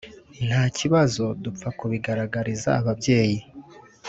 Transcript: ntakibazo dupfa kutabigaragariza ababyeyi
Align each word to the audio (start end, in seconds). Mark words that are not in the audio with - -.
ntakibazo 0.45 1.23
dupfa 1.43 1.69
kutabigaragariza 1.77 2.69
ababyeyi 2.79 3.39